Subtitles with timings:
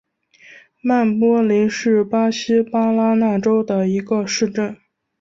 [0.81, 4.75] 曼波雷是巴西巴拉那州的一个市镇。